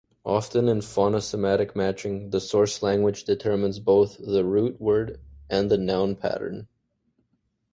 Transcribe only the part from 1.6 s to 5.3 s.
matching, the source-language determines both the root word